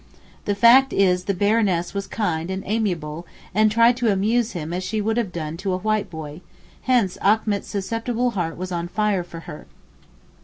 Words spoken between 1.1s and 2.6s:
the Baroness was kind